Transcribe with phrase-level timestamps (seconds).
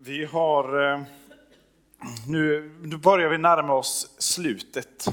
[0.00, 0.92] Vi har...
[0.92, 1.02] Eh,
[2.26, 5.08] nu, nu börjar vi närma oss slutet.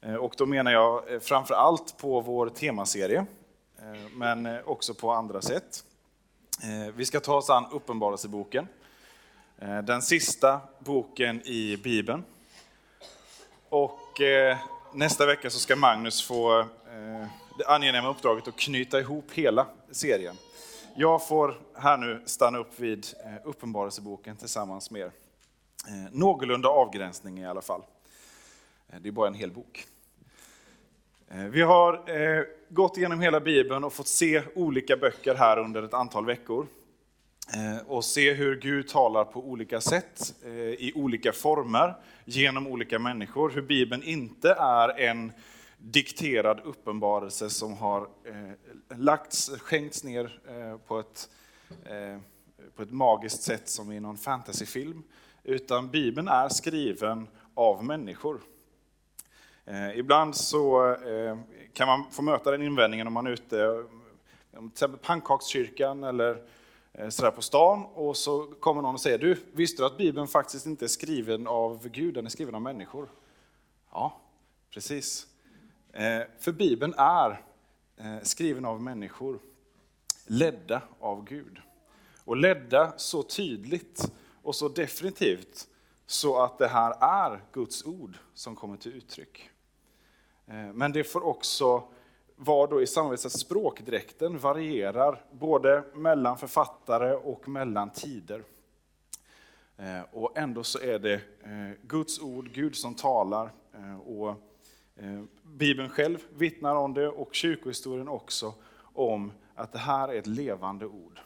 [0.00, 3.26] Eh, och då menar jag eh, framför allt på vår temaserie,
[4.12, 5.84] men också på andra sätt.
[6.94, 8.68] Vi ska ta oss an Uppenbarelseboken,
[9.84, 12.24] den sista boken i Bibeln.
[13.68, 14.20] Och
[14.94, 16.66] nästa vecka så ska Magnus få
[17.58, 20.36] det angenäma uppdraget att knyta ihop hela serien.
[20.98, 25.10] Jag får här nu stanna upp vid eh, Uppenbarelseboken tillsammans med er.
[26.12, 27.82] Någorlunda avgränsning i alla fall.
[28.88, 29.86] Eh, det är bara en hel bok.
[31.28, 32.04] Vi har
[32.74, 36.66] gått igenom hela Bibeln och fått se olika böcker här under ett antal veckor.
[37.86, 40.34] Och se hur Gud talar på olika sätt,
[40.78, 43.50] i olika former, genom olika människor.
[43.50, 45.32] Hur Bibeln inte är en
[45.78, 51.30] dikterad uppenbarelse som har eh, lagts, skänkts ner eh, på ett,
[51.84, 52.18] eh,
[52.76, 55.02] på ett magiskt sätt som i någon fantasyfilm.
[55.42, 58.40] Utan Bibeln är skriven av människor.
[59.64, 61.38] Eh, ibland så eh,
[61.72, 66.42] kan man få möta den invändningen om man är ute, eh, till exempel pannkakskyrkan eller
[66.92, 70.28] eh, sådär på stan, och så kommer någon och säger du, visste du att Bibeln
[70.28, 73.08] faktiskt inte är skriven av Gud, den är skriven av människor?
[73.92, 74.20] Ja,
[74.70, 75.26] precis.
[75.98, 77.42] Eh, för Bibeln är
[77.96, 79.38] eh, skriven av människor,
[80.26, 81.58] ledda av Gud.
[82.24, 85.68] Och ledda så tydligt och så definitivt
[86.06, 89.50] så att det här är Guds ord som kommer till uttryck.
[90.46, 91.82] Eh, men det får också
[92.36, 98.42] vara då i samarbete att språkdräkten varierar både mellan författare och mellan tider.
[100.12, 101.20] Och ändå så är det
[101.82, 103.50] Guds ord, Gud som talar.
[104.06, 104.34] Och
[104.96, 110.26] Eh, Bibeln själv vittnar om det och kyrkohistorien också om att det här är ett
[110.26, 111.20] levande ord.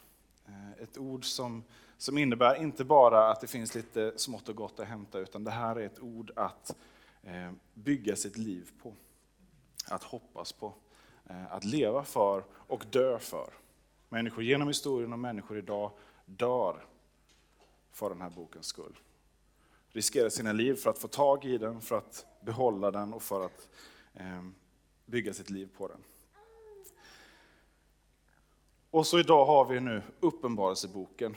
[0.47, 1.63] Eh, ett ord som,
[1.97, 5.51] som innebär inte bara att det finns lite smått och gott att hämta, utan det
[5.51, 6.75] här är ett ord att
[7.23, 8.93] eh, bygga sitt liv på.
[9.89, 10.73] Att hoppas på,
[11.49, 13.53] att leva för och dö för.
[14.09, 15.91] Människor genom historien och människor idag
[16.25, 16.85] dör
[17.91, 18.99] för den här bokens skull.
[19.89, 23.45] Riskerar sina liv för att få tag i den, för att behålla den och för
[23.45, 23.67] att
[24.13, 24.43] eh,
[25.05, 26.03] bygga sitt liv på den.
[28.91, 31.35] Och så idag har vi nu Uppenbarelseboken,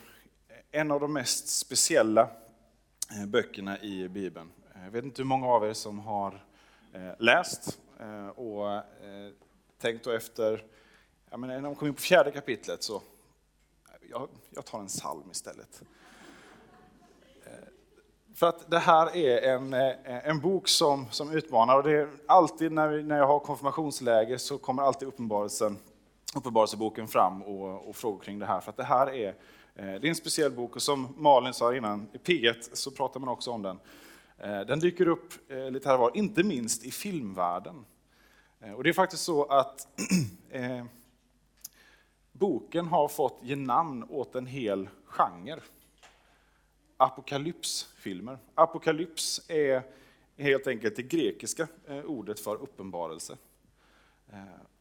[0.70, 2.30] en av de mest speciella
[3.10, 4.52] eh, böckerna i Bibeln.
[4.84, 6.44] Jag vet inte hur många av er som har
[6.92, 8.82] eh, läst eh, och
[9.78, 10.64] tänkt då efter,
[11.30, 13.02] jag menar, när de kom in på fjärde kapitlet så,
[14.10, 15.82] jag, jag tar en psalm istället.
[18.34, 22.08] För att det här är en, eh, en bok som, som utmanar och det är
[22.26, 25.78] alltid när, vi, när jag har konfirmationsläger så kommer alltid uppenbarelsen,
[26.36, 28.60] uppenbarelseboken fram och, och frågor kring det här.
[28.60, 29.34] För att det här är, eh,
[29.74, 33.28] det är en speciell bok och som Malin sa innan, i P1 så pratar man
[33.28, 33.78] också om den.
[34.38, 35.32] Eh, den dyker upp
[35.70, 37.84] lite här och var, inte minst i filmvärlden.
[38.76, 39.88] Och det är faktiskt så att
[42.32, 45.60] boken har fått ge namn åt en hel genre.
[46.96, 48.38] Apokalypsfilmer.
[48.54, 49.82] Apokalyps är
[50.36, 53.36] helt enkelt det grekiska eh, ordet för uppenbarelse.
[54.32, 54.38] Eh,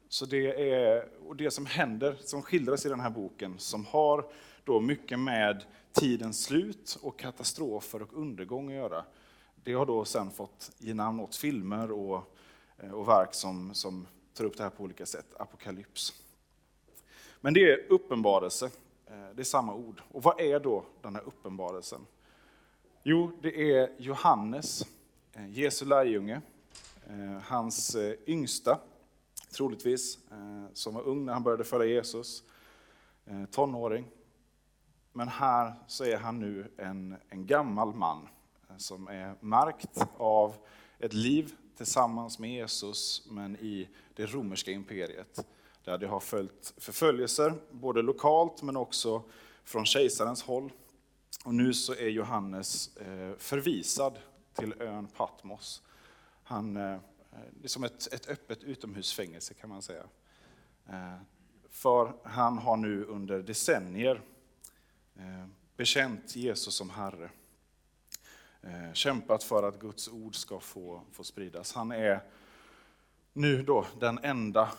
[0.09, 4.25] så det är och det som händer, som skildras i den här boken, som har
[4.63, 9.06] då mycket med tidens slut och katastrofer och undergång att göra.
[9.63, 12.35] Det har då sen fått ge namn åt filmer och,
[12.78, 15.35] eh, och verk som, som tar upp det här på olika sätt.
[15.40, 16.13] Apokalyps.
[17.41, 18.69] Men det är uppenbarelse,
[19.13, 20.01] Eh, det är samma ord.
[20.12, 22.06] Och vad är då den här uppenbarelsen?
[23.03, 24.88] Jo, det är Johannes,
[25.34, 26.41] eh, Jesu lärjunge,
[27.07, 27.96] eh, hans
[28.28, 28.79] yngsta,
[29.51, 30.19] troligtvis,
[30.74, 32.44] som var ung när han började följa Jesus,
[33.51, 34.06] tonåring.
[35.12, 38.28] Men här så är han nu en, en gammal man
[38.78, 40.56] som är märkt av
[41.00, 45.45] ett liv tillsammans med Jesus, men i det romerska imperiet.
[45.84, 49.24] Där det har följt förföljelser, både lokalt men också
[49.64, 50.72] från kejsarens håll.
[51.46, 54.19] Och nu så är Johannes eh, förvisad
[54.54, 55.84] till ön Patmos.
[56.44, 56.98] Han, eh,
[57.52, 60.04] det är som ett, ett öppet utomhusfängelse kan man säga.
[60.90, 61.18] Eh,
[61.69, 64.22] för han har nu under decennier
[65.78, 67.30] bekänt Jesus som Herre.
[68.94, 71.74] Kämpat för att Guds ord ska få, få spridas.
[71.74, 72.24] Han är
[73.34, 74.72] nu då den enda,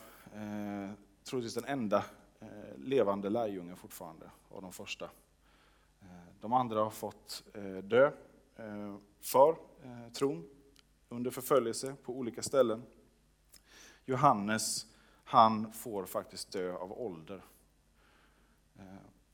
[1.25, 2.05] troligtvis den enda
[2.41, 5.05] eh, levande lärjungen fortfarande av de första.
[6.01, 6.09] Eh,
[6.41, 8.13] de andra har fått eh, dö
[9.21, 9.57] för
[10.13, 10.49] tron
[11.09, 12.83] under förföljelse på olika ställen.
[14.05, 14.87] Johannes,
[15.25, 17.45] han får faktiskt dö av ålder.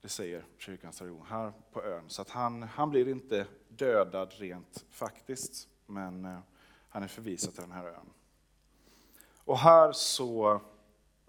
[0.00, 2.04] Det säger kyrkans tradition här på ön.
[2.08, 6.42] Så att han, han blir inte dödad rent faktiskt, men
[6.88, 8.10] han är förvisad till den här ön.
[9.44, 10.60] Och här så,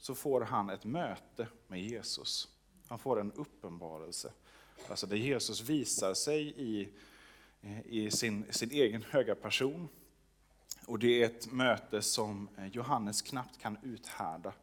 [0.01, 2.47] så får han ett möte med Jesus.
[2.87, 4.31] Han får en uppenbarelse.
[4.89, 6.89] Alltså där Jesus visar sig i,
[7.85, 9.87] i sin, sin egen höga person.
[10.85, 14.53] Och det är ett möte som Johannes knappt kan uthärda.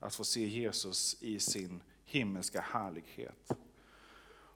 [0.00, 3.52] Att få se Jesus i sin himmelska härlighet.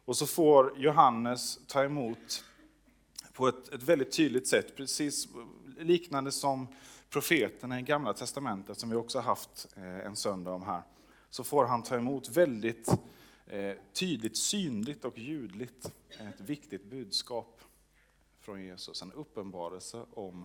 [0.05, 2.44] Och så får Johannes ta emot
[3.32, 5.28] på ett, ett väldigt tydligt sätt, precis
[5.78, 6.69] liknande som
[7.10, 10.82] profeterna i Gamla Testamentet, som vi också haft eh, en söndag om här,
[11.30, 12.88] så får han ta emot väldigt
[13.46, 17.60] eh, tydligt, synligt och ljudligt eh, ett viktigt budskap
[18.40, 19.02] från Jesus.
[19.02, 20.44] En uppenbarelse om,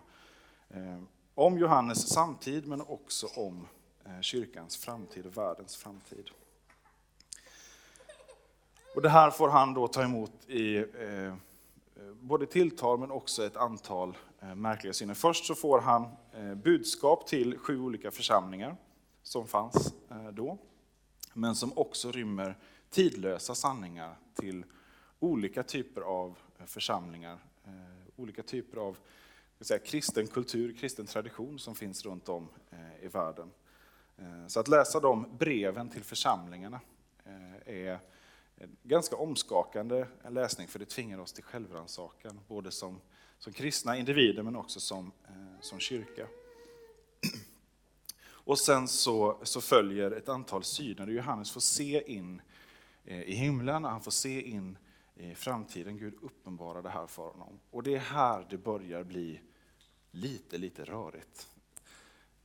[1.35, 3.67] om Johannes samtid, men också om
[4.21, 6.29] kyrkans framtid och världens framtid.
[8.95, 11.35] Och det här får han då ta emot i eh,
[12.21, 15.13] både tilltal men också ett antal Eh, märkliga syner.
[15.13, 18.75] Först så får han eh, budskap till sju olika församlingar
[19.23, 20.57] som fanns eh, då,
[21.33, 22.57] men som också rymmer
[22.89, 24.65] tidlösa sanningar till
[25.19, 27.39] olika typer av församlingar,
[28.15, 28.97] olika typer av
[29.59, 32.47] säga, kristen kultur, kristen tradition som finns runt om
[33.01, 33.51] i världen.
[34.47, 36.79] Så att läsa de breven till församlingarna
[37.65, 37.99] är
[38.55, 43.01] en ganska omskakande läsning, för det tvingar oss till självrannsakan, både som,
[43.39, 46.27] som kristna individer men också som, eh, som kyrka.
[48.27, 52.41] Och sen så, så följer ett antal syner, där Johannes får se in
[53.05, 54.77] eh, i himlen, och han får se in
[55.15, 55.97] i framtiden.
[55.97, 57.59] Gud uppenbarar det här för honom.
[57.71, 59.39] Och det är här det börjar bli
[60.11, 61.47] lite, lite rörigt.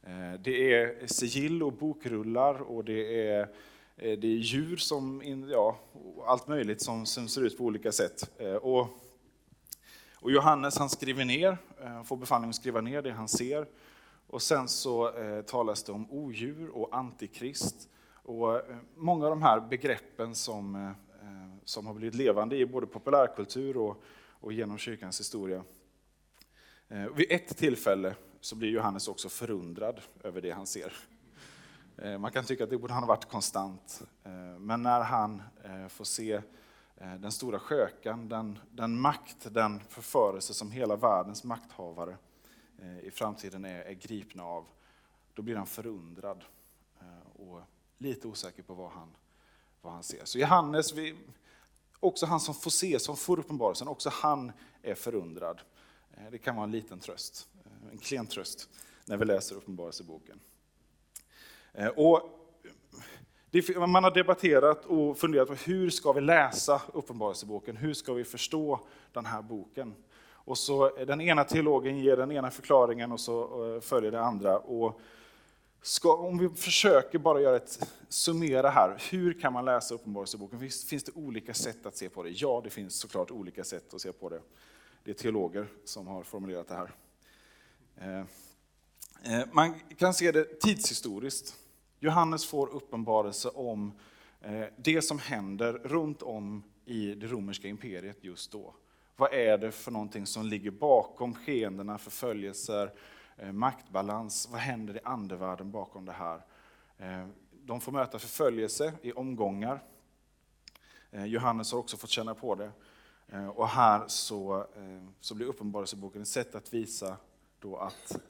[0.03, 3.49] Eh, det är sigill och bokrullar och det är
[3.97, 5.79] det är djur som, ja,
[6.27, 8.41] allt möjligt som, som ser ut på olika sätt.
[8.63, 8.89] Och,
[10.21, 13.67] och Johannes han skriver ner, eh, får befallning att skriva ner det han ser.
[14.27, 17.89] Och sen så eh, talas det om odjur och antikrist.
[18.13, 22.67] Och eh, många av de här begreppen som, eh, eh som har blivit levande i
[22.67, 24.03] både populärkultur och,
[24.41, 25.65] och genom kyrkans historia.
[26.89, 30.93] Eh, vid ett tillfälle så blir Johannes också förundrad över det han ser.
[31.97, 34.03] Eh, man kan tycka att det borde han ha varit konstant.
[34.25, 36.41] Eh, men när han eh, får se
[37.01, 42.17] Eh, den stora skökan, den, den makt, den förförelse som hela världens makthavare
[42.79, 44.67] eh, i framtiden är, är gripna av,
[45.35, 46.45] då blir han förundrad
[47.01, 47.63] eh, och
[47.99, 49.09] lite osäker på vad han,
[49.83, 50.25] vad han ser.
[50.25, 51.17] Så Johannes, vi,
[52.01, 55.61] också han som får se, som får uppenbarelsen, också han är förundrad.
[56.31, 57.49] Det kan vara en liten tröst,
[57.93, 58.69] en klen tröst,
[59.07, 60.41] när vi läser Uppenbarelseboken.
[61.97, 62.40] Och
[63.77, 67.77] man har debatterat och funderat på hur ska vi läsa Uppenbarelseboken?
[67.77, 68.81] Hur ska vi förstå
[69.13, 69.95] den här boken?
[70.33, 74.21] Och så eh, den ena teologen ger den ena förklaringen och så eh, följer det
[74.21, 74.59] andra.
[74.59, 75.01] Och
[75.83, 80.61] ska, om vi försöker bara göra ett summera här, hur kan man läsa Uppenbarelseboken?
[80.61, 82.31] Finns, finns det olika sätt att se på det?
[82.31, 84.41] Ja, det finns såklart olika sätt att se på det.
[85.05, 86.91] Det är teologer som har formulerat det här.
[88.01, 91.60] Eh, man kan se det tidshistoriskt.
[92.03, 93.93] Johannes får uppenbarelse om
[94.41, 98.75] eh, det som händer runt om i det romerska imperiet just då.
[99.17, 102.93] Vad är det för någonting som ligger bakom skeendena, förföljelser,
[103.37, 104.49] eh, maktbalans?
[104.53, 106.45] Vad händer i andevärlden bakom det här?
[106.99, 109.83] Eh, de får möta förföljelse i omgångar.
[111.13, 112.73] Johannes har också fått känna på det.
[113.55, 114.67] Och här så,
[115.21, 117.17] så blir Uppenbarelseboken ett sätt att visa
[117.59, 118.21] då att,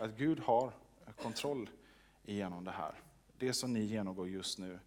[0.00, 0.72] att Gud har
[1.22, 1.70] kontroll
[2.24, 2.94] igenom det här
[3.38, 4.78] det som ni genomgår just nu.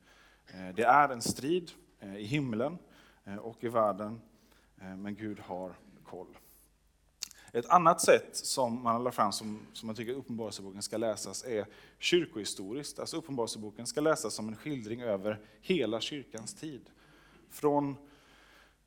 [0.47, 2.77] Eh, det är en strid eh, i himlen
[3.23, 4.21] eh, och i världen,
[4.97, 6.37] men Gud har koll.
[7.53, 11.65] Ett annat sätt som man lagt fram, som, som man tycker Uppenbarelseboken ska läsas, är
[11.99, 12.99] kyrkohistoriskt.
[12.99, 16.81] Alltså Uppenbarelseboken ska läsas som en skildring över hela kyrkans tid.
[17.49, 17.95] Från,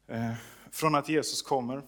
[0.07, 0.33] eh,
[0.71, 1.83] från att Jesus kommer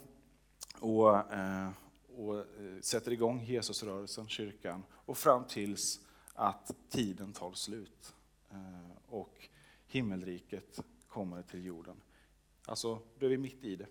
[0.80, 1.68] och, eh,
[2.16, 2.44] och
[2.80, 6.00] sätter igång Jesusrörelsen, kyrkan, och fram tills
[6.36, 8.14] att tiden tar slut
[8.50, 9.48] eh, och
[9.86, 11.96] himmelriket kommer till jorden.
[12.66, 13.86] Alltså, då är vi mitt i det.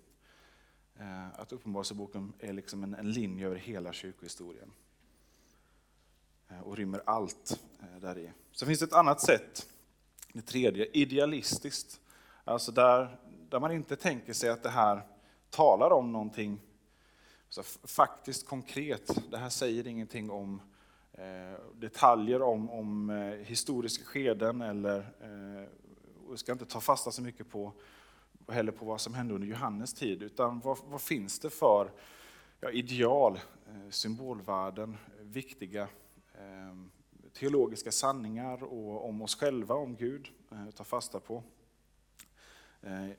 [0.99, 4.71] Eh, att Uppenbarelseboken är liksom en, en linje över hela kyrkohistorien
[6.49, 7.61] eh, och rymmer allt
[8.01, 8.31] där i.
[8.51, 9.69] Så finns det ett annat sätt,
[10.33, 12.01] det tredje, idealistiskt.
[12.43, 13.17] Alltså där,
[13.49, 15.01] där man inte tänker sig att det här
[15.49, 16.61] talar om någonting
[17.49, 19.31] så faktiskt konkret.
[19.31, 20.74] Det här säger ingenting om Eh,
[21.17, 25.69] Eh, detaljer om, om eh, historiska skeden eller eh,
[26.31, 27.73] vi ska inte ta fasta så mycket på,
[28.47, 31.91] heller på vad som hände under Johannes tid, utan vad, vad finns det för
[32.59, 33.39] ja, ideal,
[33.89, 35.87] symbolvärden, viktiga
[37.33, 40.27] teologiska sanningar och om oss själva, om Gud,
[40.75, 41.43] ta fasta på.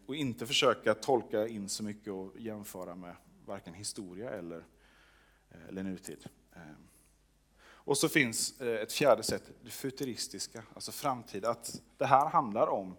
[0.06, 4.64] Och inte försöka tolka in så mycket och jämföra med varken historia eller,
[5.68, 6.28] eller nutid.
[7.86, 11.44] Och så finns eh, ett fjärde sätt, det futuristiska, alltså framtid.
[11.44, 12.96] Att det här handlar om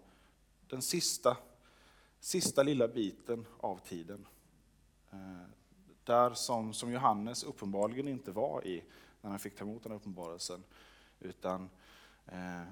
[0.67, 1.37] den sista,
[2.19, 4.27] sista lilla biten av tiden.
[5.11, 5.47] Eh,
[6.03, 8.83] där som, som Johannes uppenbarligen inte var i
[9.21, 10.63] när han fick ta emot den här uppenbarelsen.
[11.19, 11.69] Utan
[12.25, 12.63] eh,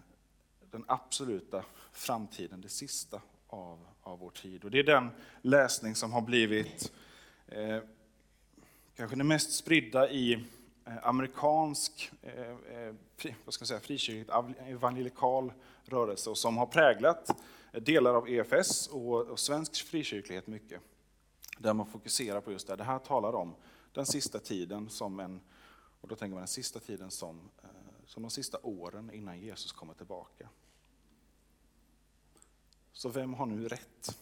[0.72, 4.64] den absoluta framtiden, det sista av, av vår tid.
[4.64, 5.10] Och det är den
[5.42, 6.92] läsning som har blivit
[7.48, 7.80] eh,
[8.96, 10.46] kanske den mest spridda i
[10.88, 12.94] Eh, amerikansk eh, eh,
[13.46, 19.40] vad ska jag säga, frikyrklig evangelikal rörelse och som har präglat delar av EFS och,
[19.40, 20.82] svensk frikyrklighet mycket.
[21.58, 22.76] Där man fokuserar på just det.
[22.76, 23.56] Det här talar om
[23.94, 25.42] den sista tiden som en,
[26.02, 27.50] och då tänker man den sista tiden som,
[28.06, 30.50] som de sista åren innan Jesus kommer tillbaka.
[32.92, 34.18] Så vem har nu rätt?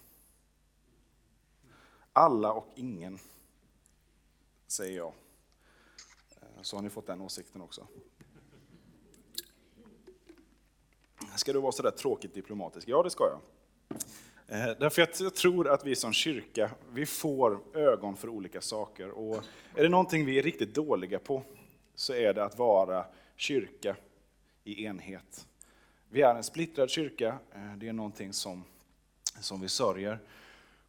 [2.13, 3.19] Alla och ingen,
[4.67, 5.13] säger jag
[6.63, 7.87] så har ni fått den åsikten också.
[11.35, 12.87] Ska du vara sådär tråkigt diplomatisk?
[12.87, 13.39] Ja, det ska jag.
[14.47, 19.09] Eh, därför att jag tror att vi som kyrka, vi får ögon för olika saker.
[19.09, 19.43] Och
[19.75, 21.43] är det någonting vi är riktigt dåliga på,
[21.95, 23.05] så är det att vara
[23.35, 23.95] kyrka
[24.63, 25.47] i enhet.
[26.09, 28.63] Vi är en splittrad kyrka, eh, det är någonting som,
[29.39, 30.19] som vi sörjer.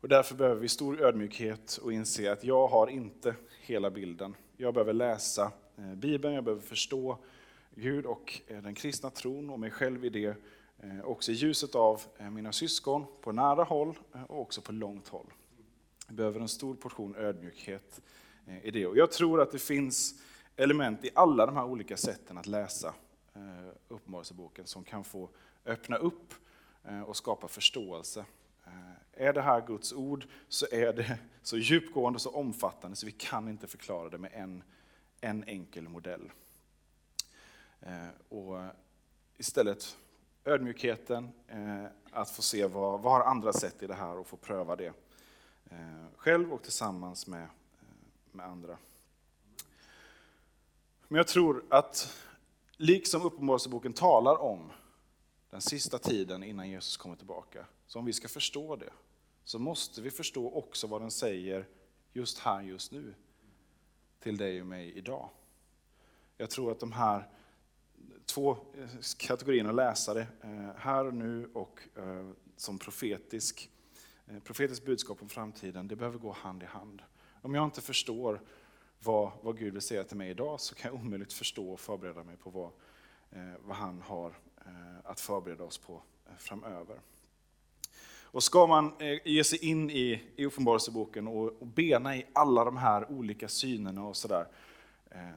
[0.01, 4.37] Och därför behöver vi stor ödmjukhet och inse att jag har inte hela bilden.
[4.57, 7.19] Jag behöver läsa Eh, Bibeln, jag behöver förstå
[7.75, 10.37] Gud och eh, den kristna tron och mig själv i det,
[10.79, 15.27] eh, också i ljuset av mina syskon på nära håll och också på långt håll.
[16.07, 18.01] Jag behöver en stor portion ödmjukhet
[18.63, 18.87] i det.
[18.87, 20.23] Och jag tror att det finns
[20.57, 22.95] element i alla de här olika sätten att läsa
[23.89, 25.29] Uppenbarelseboken som kan få
[25.65, 26.35] öppna upp
[27.07, 28.25] och skapa förståelse.
[29.13, 33.13] Är det här Guds ord så är det så djupgående och så omfattande så vi
[33.13, 34.63] kan inte förklara det med en
[35.25, 36.33] en enkel modell.
[37.81, 38.61] Eh, och
[39.37, 39.97] istället
[40.45, 44.37] ödmjukheten, eh, att få se vad, vad har andra sett i det här och få
[44.37, 44.93] pröva det
[45.71, 47.49] eh, själv och tillsammans med,
[48.33, 48.79] med andra.
[51.09, 52.17] Men jag tror att
[52.77, 54.73] liksom Uppenbarelseboken talar om
[55.51, 58.93] den sista tiden innan Jesus kommer tillbaka, så om vi ska förstå det,
[59.45, 61.69] så måste vi förstå också vad den säger
[62.13, 63.15] just här, just nu
[64.25, 65.29] till dig och mig idag.
[66.37, 67.29] Jag tror att de här
[68.27, 73.71] två eh, kategorierna läsare, eh, här och nu och eh, som profetisk,
[74.45, 77.03] profetiskt budskap om framtiden, det behöver gå hand i hand.
[77.43, 78.41] Om jag inte förstår
[79.03, 82.25] vad, vad Gud vill säga till mig idag så kan jag omöjligt förstå och förbereda
[82.25, 82.71] mig på vad,
[83.61, 84.35] vad han har
[85.05, 86.03] att förbereda oss på
[86.39, 87.01] framöver.
[88.35, 92.65] Och ska man eh, ge sig in i, i Uppenbarelseboken och, och bena i alla
[92.65, 94.47] de här olika synerna och sådär,
[95.11, 95.31] eh,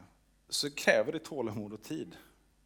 [0.49, 2.15] så kräver det tålamod och tid.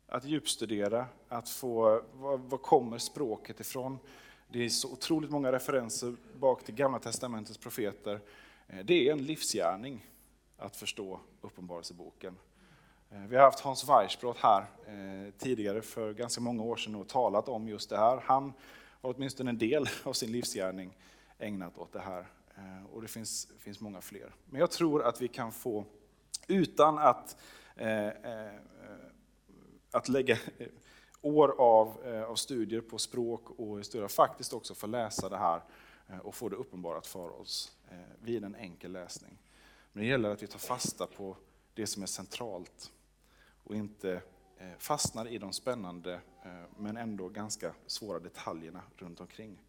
[0.07, 4.00] Att djupstudera, att få, var, kommer språket ifrån?
[4.47, 8.19] Det är så otroligt många referenser bak till Gamla Testamentets profeter.
[8.67, 10.05] Eh, det är en livsgärning
[10.57, 12.38] att förstå Uppenbarelseboken.
[13.27, 14.65] Vi har haft Hans Weissbrott här
[15.38, 18.21] tidigare för ganska många år sedan och talat om just det här.
[18.25, 18.53] Han
[19.01, 20.98] har åtminstone en del av sin livsgärning
[21.38, 22.27] ägnat åt det här.
[22.55, 24.36] Eh, och det finns, finns många fler.
[24.46, 25.86] Men jag tror att vi kan få,
[26.48, 27.38] utan att,
[27.75, 28.55] eh, eh,
[29.91, 30.67] att lägga eh,
[31.22, 35.62] år av, eh, av studier på språk och historia, faktiskt också få läsa det här
[36.24, 37.77] och få det uppenbarat för oss
[38.20, 39.38] vid en enkel läsning.
[39.93, 41.38] Men det gäller att vi tar fasta på
[41.74, 42.91] det som är centralt
[43.63, 44.22] och inte
[44.62, 46.13] Eh, fastnar i de spännande
[46.46, 49.62] eh, men ändå ganska svåra detaljerna runt omkring.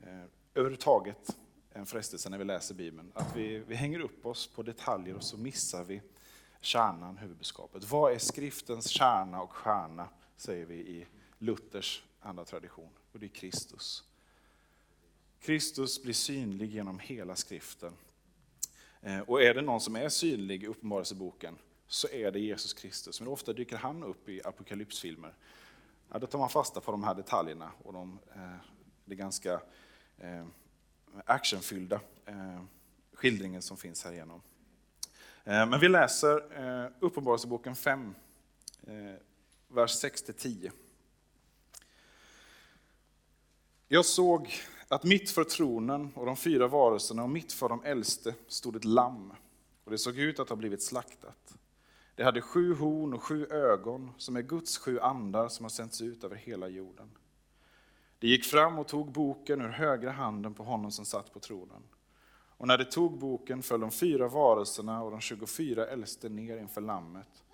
[0.00, 1.36] Eh, överhuvudtaget
[1.70, 5.22] en frestelse när vi läser Bibeln, att vi, vi hänger upp oss på detaljer och
[5.22, 6.02] så missar vi
[6.60, 7.90] kärnan, huvudbudskapet.
[7.90, 11.06] Vad är skriftens kärna och stjärna, säger vi i
[11.38, 14.04] Luthers andra tradition, och det är Kristus.
[15.40, 17.92] Kristus blir synlig genom hela skriften.
[19.26, 23.20] Och är det någon som är synlig i Uppenbarelseboken så är det Jesus Kristus.
[23.20, 25.34] Men ofta dyker han upp i apokalypsfilmer.
[26.12, 28.56] Ja, då tar man fasta på de här detaljerna och de, eh,
[29.04, 29.60] det ganska
[30.18, 30.46] eh,
[31.24, 32.62] actionfyllda eh,
[33.12, 34.42] skildringen som finns här igenom.
[35.44, 38.14] Eh, men vi läser eh, Uppenbarelseboken 5,
[38.86, 38.94] eh,
[39.68, 40.70] vers 6-10.
[43.88, 44.54] Jag såg
[44.88, 48.84] att mitt för tronen och de fyra varelserna och mitt för de äldste stod ett
[48.84, 49.32] lamm,
[49.84, 51.57] och det såg ut att ha blivit slaktat.
[52.18, 56.00] Det hade sju horn och sju ögon, som är Guds sju andar som har sänts
[56.00, 57.10] ut över hela jorden.
[58.18, 61.82] Det gick fram och tog boken ur högra handen på honom som satt på tronen.
[62.30, 66.80] Och när det tog boken föll de fyra varelserna och de tjugofyra äldste ner inför
[66.80, 67.44] lammet,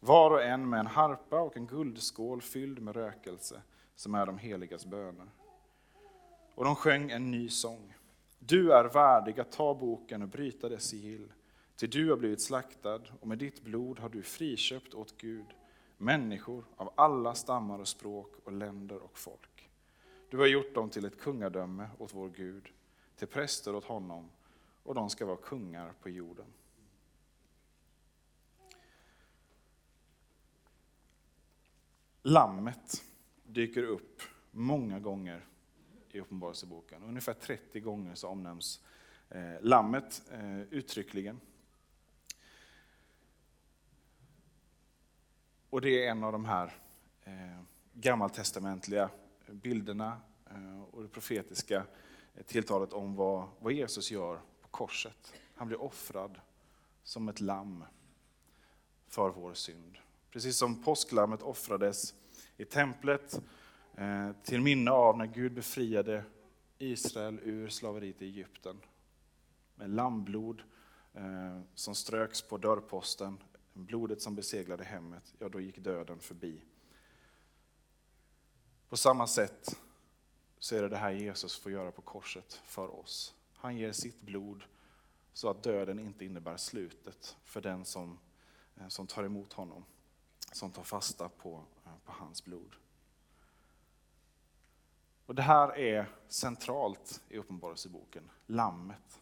[0.00, 3.62] var och en med en harpa och en guldskål fylld med rökelse,
[3.94, 5.28] som är de heligas böner.
[6.54, 7.94] Och de sjöng en ny sång.
[8.38, 11.32] Du är värdig att ta boken och bryta dess sigill,
[11.82, 15.46] till du har blivit slaktad och med ditt blod har du friköpt åt Gud
[15.96, 19.70] människor av alla stammar och språk och länder och folk.
[20.30, 22.68] Du har gjort dem till ett kungadöme åt vår Gud,
[23.16, 24.30] till präster åt honom,
[24.82, 26.46] och de ska vara kungar på jorden.
[32.22, 33.04] Lammet
[33.44, 35.46] dyker upp många gånger
[36.10, 37.02] i Uppenbarelseboken.
[37.02, 38.80] Ungefär 30 gånger så omnämns
[39.28, 41.40] eh, lammet eh, uttryckligen.
[45.72, 46.72] Och det är en av de här
[47.24, 47.62] eh,
[47.92, 49.10] gammaltestamentliga
[49.46, 51.86] bilderna eh, och det profetiska
[52.34, 55.34] eh, tilltalet om vad, vad Jesus gör på korset.
[55.54, 56.40] Han blir offrad
[57.02, 57.84] som ett lamm
[59.08, 59.98] för vår synd.
[60.30, 62.14] Precis som påsklammet offrades
[62.56, 63.40] i templet
[63.96, 66.24] eh, till minne av när Gud befriade
[66.78, 68.80] Israel ur slaveriet i Egypten.
[69.74, 70.62] Med lammblod
[71.14, 73.38] eh, som ströks på dörrposten,
[73.72, 76.62] blodet som beseglade hemmet, ja då gick döden förbi.
[78.88, 79.80] På samma sätt
[80.58, 83.34] så är det det här Jesus får göra på korset för oss.
[83.54, 84.64] Han ger sitt blod
[85.32, 88.18] så att döden inte innebär slutet för den som,
[88.76, 89.84] eh, som tar emot honom,
[90.52, 92.76] som tar fasta på, eh, på hans blod.
[95.26, 99.20] Och det här är centralt i Uppenbarelseboken, lammet.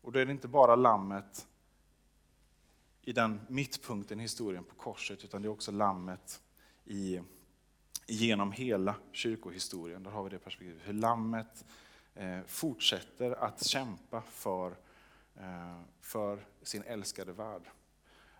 [0.00, 1.46] Och då är det inte bara lammet
[3.08, 6.40] i den mittpunkten i historien på korset, utan det är också lammet
[6.84, 7.20] i,
[8.06, 10.02] genom hela kyrkohistorien.
[10.02, 11.64] Där har vi det perspektivet, hur lammet
[12.14, 14.70] eh, fortsätter att kämpa för,
[15.36, 17.62] eh, för sin älskade värld.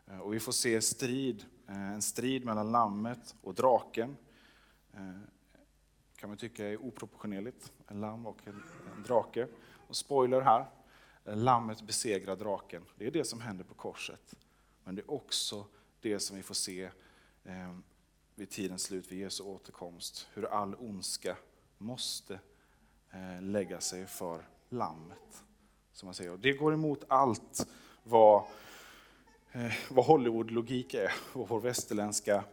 [0.07, 4.17] Eh, och vi får se strid, eh, en strid mellan lammet och draken.
[4.93, 5.21] Eh,
[6.17, 8.63] kan man tycka är oproportionerligt, en lamm och en,
[8.97, 9.47] en drake.
[9.89, 10.67] Och spoiler här,
[11.25, 12.85] eh, lammet besegrar draken.
[12.97, 14.35] Det är det som händer på korset.
[14.89, 15.67] Men det är också
[16.01, 16.91] det som vi får se
[17.45, 17.77] eh,
[18.35, 21.37] vid tidens slut, vid Jesu återkomst, hur all ondska
[21.79, 22.41] måste
[23.11, 25.45] eh, lägga sig för lammet.
[25.93, 26.33] Som man säger.
[26.33, 27.67] Och det går emot allt
[28.03, 28.45] vad,
[29.53, 32.45] eh, vad Hollywood-logik är och vår västerländska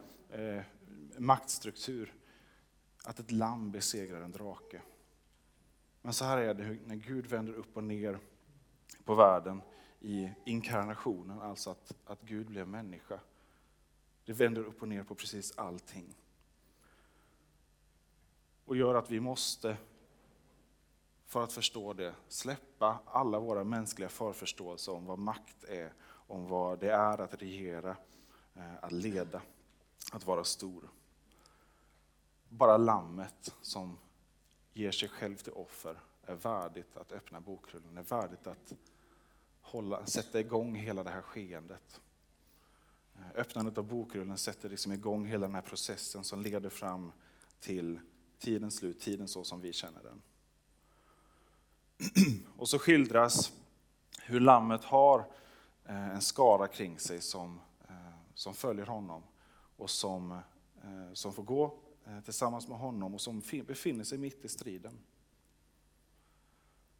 [1.17, 2.13] maktstruktur
[3.03, 4.81] att ett lamm besegrar en drake.
[6.01, 8.19] Men så här är det när Gud vänder upp och ner
[9.05, 9.61] på världen
[10.05, 13.19] i inkarnationen, alltså att, att Gud blev människa.
[14.25, 16.15] Det vänder upp och ner på precis allting.
[18.65, 19.77] Och gör att vi måste,
[21.25, 26.79] för att förstå det, släppa alla våra mänskliga förförståelser om vad makt är, om vad
[26.79, 27.97] det är att regera,
[28.55, 29.41] eh, att leda,
[30.11, 30.89] att vara stor
[32.49, 33.97] bara lammet som
[34.73, 38.73] ger sig själv till offer är värdigt att öppna bokrullen, är värdigt att
[39.65, 42.01] hålla, sätta igång hela det här skeendet.
[43.15, 47.11] Eh, öppnandet av bokrullen sätter liksom igång hela den här processen som leder fram
[47.59, 47.99] till
[48.39, 50.21] tidens slut, tiden så som vi känner den.
[52.57, 53.53] Och så skildras
[54.21, 55.19] hur lammet har
[55.85, 57.95] eh, en skara kring sig som, eh,
[58.33, 59.23] som följer honom
[59.77, 60.39] och som,
[61.13, 61.79] som får gå
[62.25, 64.97] tillsammans med honom och som befinner sig mitt i striden.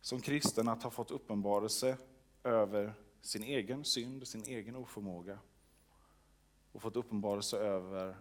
[0.01, 1.97] Som kristen att ha fått uppenbarelse
[2.45, 5.39] över sin egen synd, sin egen oförmåga
[6.71, 8.17] och fått uppenbarelse över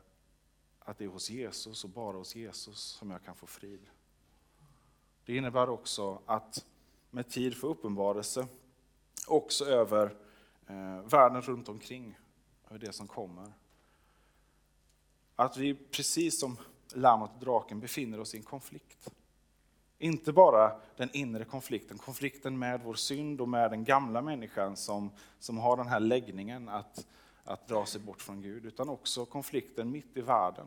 [0.79, 3.87] att det är hos Jesus och bara hos Jesus som jag kan få frid.
[5.25, 6.67] Det innebär också att
[7.11, 8.47] med tid få uppenbarelse
[9.27, 10.17] också över
[10.67, 12.19] eh, världen runt omkring,
[12.69, 13.53] över det som kommer.
[15.37, 16.57] Att vi precis som
[16.93, 19.11] lammet och draken befinner oss i en konflikt.
[20.05, 25.11] Inte bara den inre konflikten, konflikten med vår synd och med den gamla människan som,
[25.39, 27.07] som har den här läggningen att,
[27.45, 30.67] att dra sig bort från Gud, utan också konflikten mitt i världen.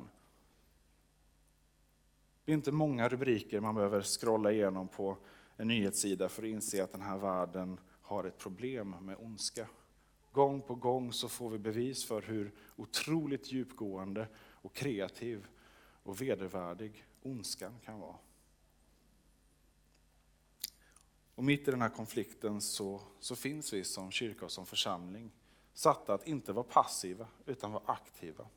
[2.46, 5.18] Det är inte många rubriker man behöver scrolla igenom på
[5.58, 9.68] en nyhetssida för att inse att den här världen har ett problem med ondska.
[10.32, 15.48] Gång på gång så får vi bevis för hur otroligt djupgående och kreativ
[16.04, 18.16] och vedervärdig ondskan kan vara.
[21.38, 25.32] Och mitt i den här konflikten så, så finns vi som kyrka och som församling
[25.74, 28.48] satta att inte vara passiva utan vara aktiva.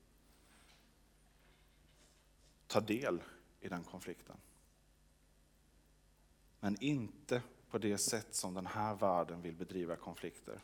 [2.67, 3.23] Ta del
[3.61, 4.37] i den konflikten.
[6.61, 10.61] Men inte på det sätt som den här världen vill bedriva konflikter.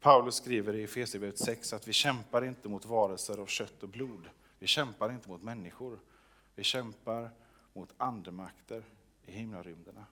[0.00, 4.30] Paulus skriver i Efesierbrevet 6 att vi kämpar inte mot varelser av kött och blod.
[4.58, 6.00] Vi kämpar inte mot människor.
[6.54, 7.30] Vi kämpar
[7.72, 8.84] mot andemakter
[9.26, 10.06] i himlarymderna.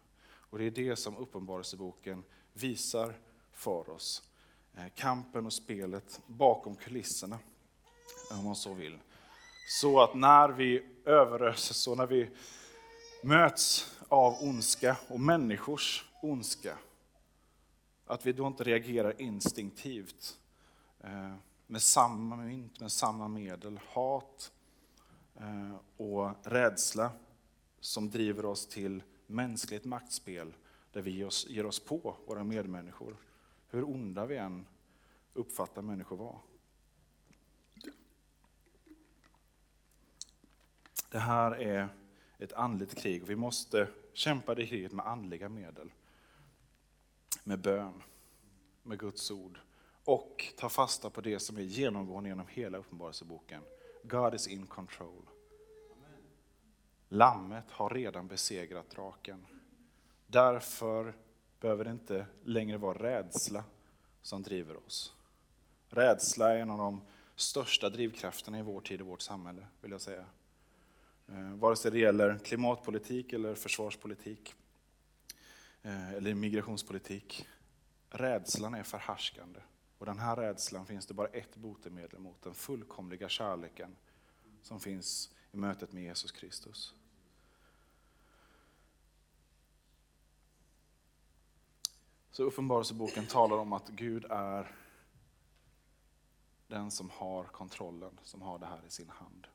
[0.51, 3.15] Och det är det som Uppenbarelseboken visar
[3.53, 4.23] för oss.
[4.75, 7.39] Eh, kampen och spelet bakom kulisserna,
[8.31, 8.99] om man så vill.
[9.81, 12.31] Så att när vi överöses och när vi
[13.23, 16.79] möts av ondska och människors ondska,
[18.07, 20.39] att vi då inte reagerar instinktivt
[21.01, 21.35] eh,
[21.67, 24.53] med samma mynt, med samma medel, hat
[25.37, 27.11] eh, och rädsla
[27.81, 30.55] som driver oss till mänskligt maktspel
[30.93, 33.17] där vi ger oss på våra medmänniskor,
[33.69, 34.67] hur onda vi än
[35.33, 36.39] uppfattar människor vara.
[41.11, 41.89] Det här är
[42.39, 45.93] ett andligt krig och vi måste kämpa det kriget med andliga medel.
[47.45, 48.03] Med bön,
[48.83, 49.59] med Guds ord
[50.05, 53.63] och ta fasta på det som är genomgående genom hela Uppenbarelseboken.
[54.03, 55.23] God is in control.
[57.09, 59.47] Lammet har redan besegrat draken.
[60.27, 61.15] Därför
[61.61, 63.65] behöver det inte längre vara rädsla
[64.23, 65.15] som driver oss.
[65.89, 67.01] Rädsla är en av de
[67.37, 70.25] största drivkrafterna i vår tid och vårt samhälle, vill jag säga.
[71.29, 74.55] Eh, vare sig det gäller klimatpolitik eller försvarspolitik
[75.83, 77.47] eh, eller migrationspolitik.
[78.11, 79.61] Rädslan är förhärskande.
[79.99, 83.97] Och den här rädslan finns det bara ett botemedel mot, den fullkomliga kärleken
[84.63, 86.95] som finns i mötet med Jesus Kristus.
[92.39, 94.73] Så Uppenbarelseboken talar om att Gud är
[96.67, 99.47] den som har kontrollen, som har det här i sin hand.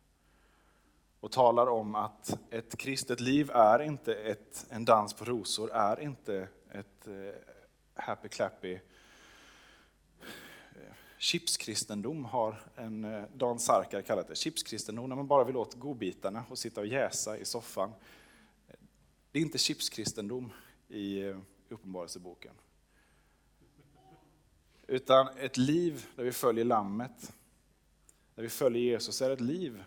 [1.19, 5.99] Och talar om att ett kristet liv är inte ett, en dans på rosor, är
[5.99, 7.13] inte ett eh,
[7.93, 8.79] happy clappy eh,
[11.17, 14.35] Chipskristendom har en eh, Dan Sarkar kallat det.
[14.35, 17.91] Chipskristendom när man bara vill åt godbitarna och sitta och jäsa i soffan.
[19.31, 20.51] Det är inte chipskristendom
[20.87, 21.37] i eh,
[21.69, 22.53] Uppenbarelseboken.
[24.87, 27.33] Utan ett liv där vi följer Lammet,
[28.35, 29.83] där vi följer Jesus, är ett liv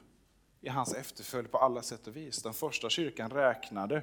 [0.61, 2.43] i hans efterföljd på alla sätt och vis.
[2.43, 4.03] Den första kyrkan räknade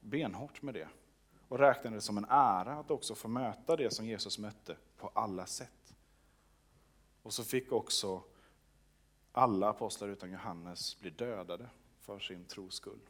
[0.00, 0.88] benhårt med det
[1.48, 5.10] och räknade det som en ära att också få möta det som Jesus mötte på
[5.14, 5.94] alla sätt.
[7.22, 8.22] Och så fick också
[9.32, 11.68] alla apostlar utan Johannes bli dödade
[12.00, 13.00] för sin tros skull.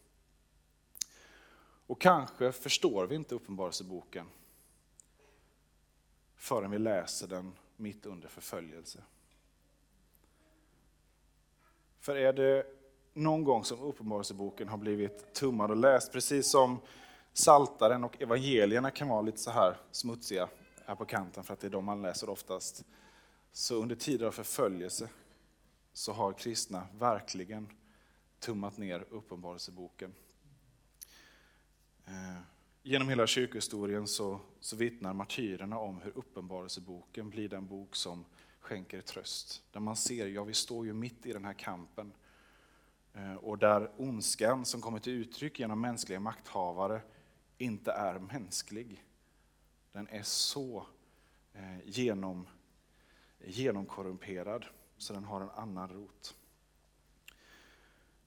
[1.87, 4.27] Och kanske förstår vi inte Uppenbarelseboken
[6.45, 9.03] förrän vi läser den mitt under förföljelse.
[12.01, 12.67] För är det
[13.13, 16.81] någon gång som Uppenbarelseboken har blivit tummad och läst, precis som
[17.33, 20.49] Saltaren och evangelierna kan vara lite så här smutsiga
[20.87, 22.85] här på kanten för att det är de man läser oftast.
[23.53, 25.09] Så under tider av förföljelse
[25.93, 27.69] så har kristna verkligen
[28.39, 30.15] tummat ner Uppenbarelseboken.
[32.07, 32.54] Eh,
[32.87, 38.25] Genom hela kyrkohistorien så, så vittnar martyrerna om hur Uppenbarelseboken blir den bok som
[38.61, 39.63] skänker tröst.
[39.73, 42.13] Där man ser, ja vi står ju mitt i den här kampen.
[43.15, 47.01] Eh, och där ondskan som kommer till uttryck genom mänskliga makthavare
[47.59, 49.05] inte är mänsklig.
[49.93, 50.87] Den är så
[51.53, 52.47] eh, genom,
[53.45, 54.65] genomkorrumperad
[54.99, 56.35] så den har en annan rot.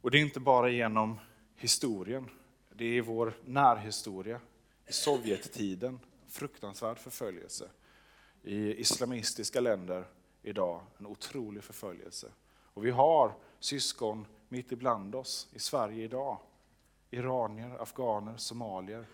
[0.02, 1.20] Och det är inte bara genom
[1.56, 2.30] historien
[2.78, 4.42] det är vår närhistoria.
[4.88, 7.70] I Sovjettiden, fruktansvärd förföljelse.
[8.44, 10.08] I islamistiska länder
[10.42, 12.32] idag, en otrolig förföljelse.
[12.48, 16.40] Och vi har syskon mitt ibland oss i Sverige idag.
[17.12, 19.06] Iranier, afghaner, somalier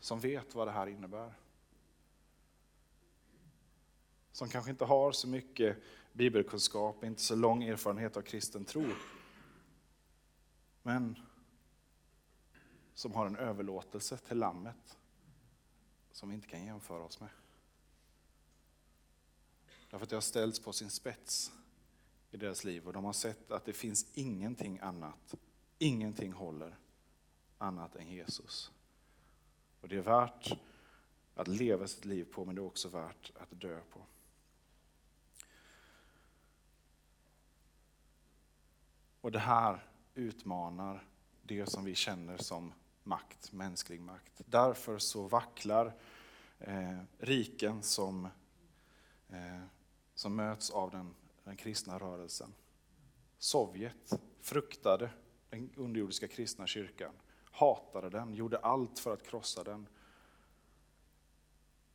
[0.00, 1.34] som vet vad det här innebär.
[4.32, 5.76] Som kanske inte har så mycket
[6.12, 8.84] bibelkunskap, inte så lång erfarenhet av kristen tro.
[10.82, 11.27] Men
[12.98, 14.98] som har en överlåtelse till Lammet
[16.12, 17.28] som vi inte kan jämföra oss med.
[19.90, 21.52] Därför att det har ställts på sin spets
[22.30, 25.34] i deras liv och de har sett att det finns ingenting annat,
[25.78, 26.76] ingenting håller
[27.58, 28.72] annat än Jesus.
[29.80, 30.58] Och det är värt
[31.34, 34.00] att leva sitt liv på men det är också värt att dö på.
[39.20, 41.08] Och det här utmanar
[41.42, 42.72] det som vi känner som
[43.08, 44.40] makt, mänsklig makt.
[44.46, 45.94] Därför så vacklar
[46.58, 48.28] eh, riken som,
[49.28, 49.62] eh,
[50.14, 52.54] som möts av den, den kristna rörelsen.
[53.38, 55.10] Sovjet fruktade
[55.50, 57.12] den underjordiska kristna kyrkan,
[57.44, 59.86] hatade den, gjorde allt för att krossa den.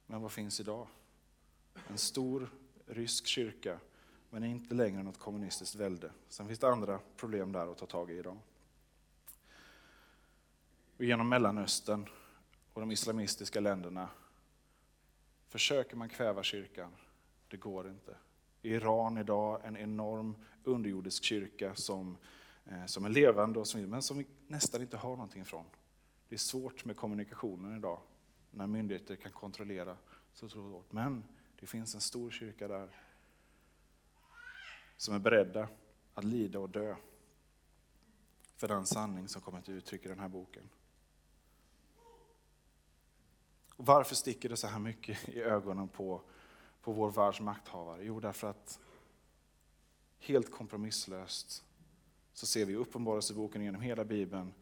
[0.06, 0.88] Men vad finns idag?
[1.88, 2.50] En stor
[2.86, 3.80] rysk kyrka,
[4.30, 6.12] men inte längre något kommunistiskt välde.
[6.30, 8.38] Sen finns det andra problem där att ta tag i idag.
[10.98, 12.10] Och genom Mellanöstern
[12.74, 14.10] och de islamistiska länderna
[15.48, 16.92] försöker man kväva kyrkan.
[17.48, 18.16] Det går inte.
[18.62, 22.18] I Iran idag en enorm underjordisk kyrka som,
[22.66, 25.66] eh, som är levande, och som, men som vi nästan inte har någonting ifrån.
[26.30, 28.00] Det är svårt med kommunikationen idag,
[28.52, 29.98] när myndigheter kan kontrollera
[30.34, 30.92] så svårt.
[30.92, 31.24] Men
[31.60, 32.90] det finns en stor kyrka där
[34.98, 35.68] som är beredda
[36.14, 36.96] att lida och dö
[38.56, 40.70] för den sanning som kommer till uttryck i den här boken.
[43.78, 46.22] Och varför sticker det så här mycket i ögonen på,
[46.82, 48.04] på vår världs makthavare?
[48.06, 48.80] Jo, därför att
[50.20, 51.64] helt kompromisslöst
[52.34, 54.54] så ser vi i Uppenbarelseboken genom hela Bibeln,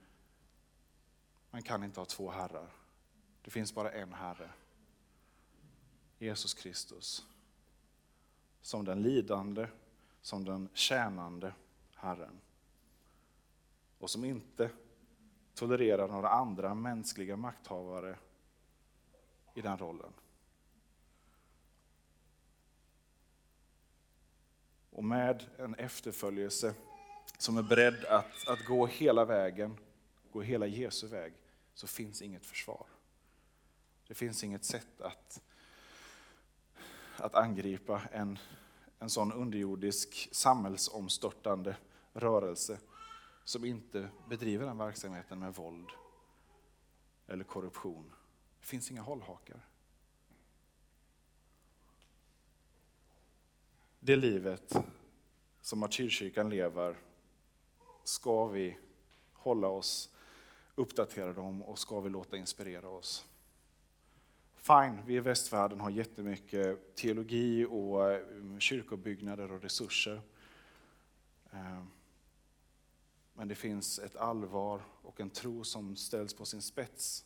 [1.51, 2.69] man kan inte ha två herrar.
[3.41, 4.49] Det finns bara en Herre.
[6.19, 7.25] Jesus Kristus.
[8.61, 9.67] Som den lidande,
[10.21, 11.53] som den tjänande
[11.95, 12.39] Herren.
[13.99, 14.69] Och som inte
[15.53, 18.17] tolererar några andra mänskliga makthavare
[19.53, 20.13] i den rollen.
[24.89, 26.73] Och med en efterföljelse
[27.37, 29.77] som är beredd att, att gå hela vägen,
[30.31, 31.33] gå hela Jesu väg,
[31.73, 32.85] så finns inget försvar.
[34.07, 35.41] Det finns inget sätt att,
[37.17, 38.39] att angripa en,
[38.99, 41.75] en sån underjordisk samhällsomstörtande
[42.13, 42.79] rörelse
[43.43, 45.89] som inte bedriver den verksamheten med våld
[47.27, 48.11] eller korruption.
[48.61, 49.59] Det finns inga hållhakar.
[53.99, 54.75] Det livet
[55.61, 56.97] som martyrkyrkan lever
[58.03, 58.77] ska vi
[59.33, 60.09] hålla oss
[60.75, 63.25] uppdaterade om och ska vi låta inspirera oss.
[64.55, 70.21] Fine, vi i västvärlden har jättemycket teologi och eh, kyrkobyggnader och resurser.
[71.51, 71.83] Eh,
[73.33, 77.25] men det finns ett allvar och en tro som ställs på sin spets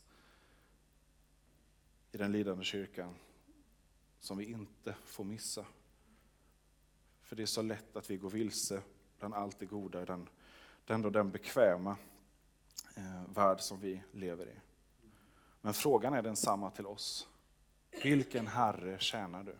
[2.15, 3.15] i den lidande kyrkan
[4.19, 5.65] som vi inte får missa.
[7.21, 8.81] För det är så lätt att vi går vilse
[9.19, 10.29] bland allt det goda i den,
[10.85, 11.97] den, den bekväma
[12.95, 14.55] eh, värld som vi lever i.
[15.61, 17.27] Men frågan är densamma till oss.
[18.03, 19.55] Vilken Herre tjänar du?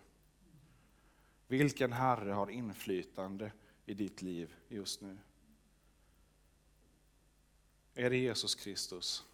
[1.48, 3.52] Vilken Herre har inflytande
[3.86, 5.18] i ditt liv just nu?
[7.94, 9.26] Är det Jesus Kristus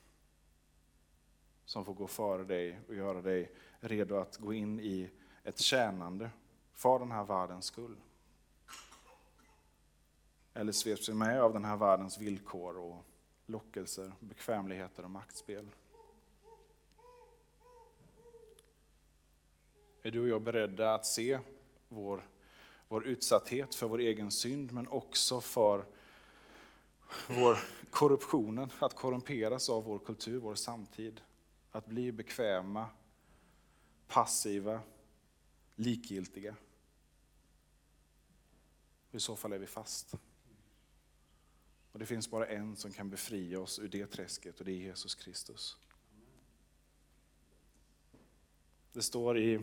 [1.71, 5.09] som får gå före dig och göra dig redo att gå in i
[5.43, 6.29] ett tjänande
[6.73, 7.95] för den här världens skull?
[10.53, 13.05] Eller sveps vi med av den här världens villkor och
[13.45, 15.67] lockelser, bekvämligheter och maktspel?
[20.01, 21.39] Är du och jag beredda att se
[21.89, 22.27] vår,
[22.87, 25.85] vår utsatthet för vår egen synd, men också för
[27.27, 27.57] vår
[27.89, 31.21] korruptionen, att korrumperas av vår kultur, vår samtid.
[31.71, 32.89] Att bli bekväma,
[34.07, 34.81] passiva,
[35.75, 36.55] likgiltiga.
[39.11, 40.15] I så fall är vi fast.
[41.91, 44.75] Och Det finns bara en som kan befria oss ur det träsket och det är
[44.75, 45.77] Jesus Kristus.
[48.93, 49.61] Det står i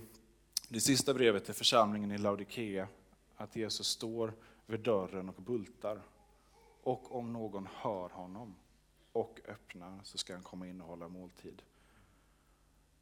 [0.68, 2.88] det sista brevet till församlingen i Laodikea
[3.37, 4.35] att Jesus står
[4.66, 6.03] vid dörren och bultar.
[6.83, 8.55] Och om någon hör honom
[9.12, 11.62] och öppnar så ska han komma in och hålla måltid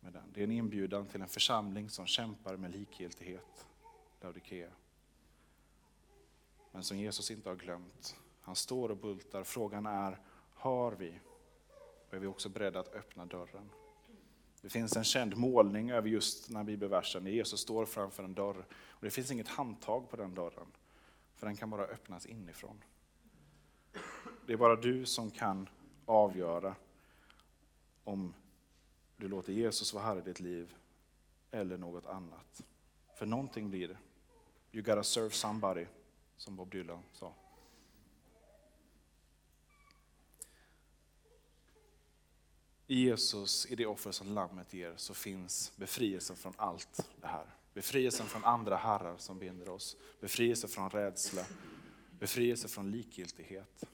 [0.06, 0.32] med den.
[0.34, 3.66] Det är en inbjudan till en församling som kämpar med likgiltighet,
[4.20, 4.70] Laodikea.
[6.72, 8.16] Men som Jesus inte har glömt.
[8.40, 9.44] Han står och bultar.
[9.44, 10.20] Frågan är,
[10.54, 11.20] har vi?
[12.08, 13.70] Och är vi också beredda att öppna dörren?
[14.62, 18.34] Det finns en känd målning över just den här bibelversen, när Jesus står framför en
[18.34, 18.66] dörr.
[18.88, 20.66] Och det finns inget handtag på den dörren,
[21.34, 22.84] för den kan bara öppnas inifrån.
[24.46, 25.68] Det är bara du som kan
[26.04, 26.74] avgöra
[28.04, 28.34] om
[29.16, 30.74] du låter Jesus vara Herre i ditt liv
[31.50, 32.62] eller något annat.
[33.14, 33.96] För någonting blir det.
[34.72, 35.86] You gotta serve somebody,
[36.36, 37.34] som Bob Dylan sa.
[42.86, 47.46] I Jesus, i det offer som Lammet ger, så finns befrielsen från allt det här.
[47.74, 51.44] Befrielsen från andra herrar som binder oss, befrielse från rädsla,
[52.18, 53.84] befrielse från likgiltighet.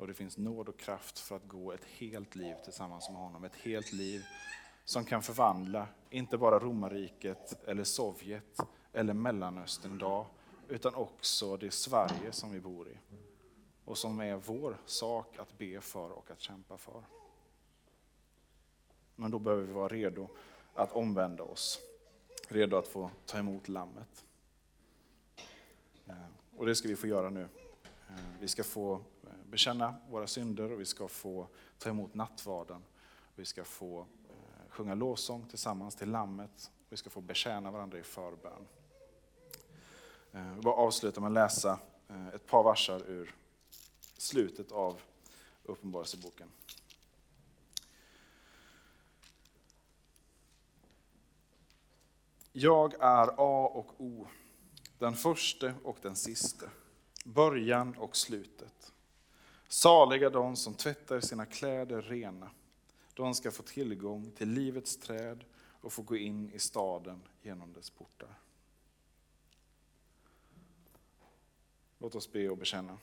[0.00, 3.44] Och det finns nåd och kraft för att gå ett helt liv tillsammans med honom.
[3.44, 4.24] Ett helt liv
[4.84, 8.58] som kan förvandla, inte bara romarriket eller Sovjet
[8.92, 10.26] eller Mellanöstern idag,
[10.68, 12.98] utan också det Sverige som vi bor i.
[13.84, 17.02] Och som är vår sak att be för och att kämpa för.
[19.16, 20.28] Men då behöver vi vara redo
[20.74, 21.78] att omvända oss.
[22.48, 24.24] Redo att få ta emot Lammet.
[26.06, 26.14] Eh,
[26.56, 27.48] och det ska vi få göra nu.
[28.08, 29.00] Eh, vi ska få
[29.50, 31.46] bekänna våra synder och vi ska få
[31.78, 32.82] ta emot nattvarden.
[33.34, 36.70] Vi ska få eh, sjunga lovsång tillsammans till Lammet.
[36.88, 38.66] Vi ska få betjäna varandra i förbön.
[40.32, 43.34] Eh, Jag bara avsluta med att läsa eh, ett par versar ur
[44.16, 45.00] slutet av
[45.62, 46.48] Uppenbarelseboken.
[52.52, 54.26] Jag är A och O,
[54.98, 56.70] den förste och den siste,
[57.24, 58.92] början och slutet.
[59.72, 62.50] Saliga de som tvättar sina kläder rena.
[63.14, 67.90] De ska få tillgång till livets träd och få gå in i staden genom dess
[67.90, 68.38] portar.
[71.98, 72.98] Låt oss be och bekänna.